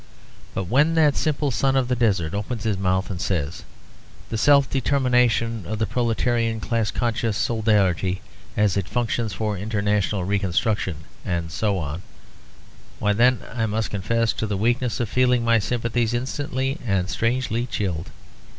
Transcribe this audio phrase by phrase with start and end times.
[0.55, 3.61] But when that simple son of the desert opens his mouth and says,
[4.31, 8.23] "The self determination of proletarian class conscious solidarity
[8.57, 12.01] as it functions for international reconstruction," and so on,
[12.97, 17.67] why then I must confess to the weakness of feeling my sympathies instantly and strangely
[17.67, 18.09] chilled.